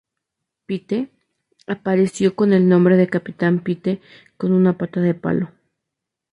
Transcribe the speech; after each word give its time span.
Pete 0.65 1.11
apareció 1.67 2.35
con 2.35 2.53
el 2.53 2.67
nombre 2.67 2.97
de 2.97 3.05
Capitán 3.07 3.59
Pete 3.59 4.01
con 4.35 4.51
una 4.51 4.75
pata 4.75 4.99
de 4.99 5.13
palo. 5.13 5.51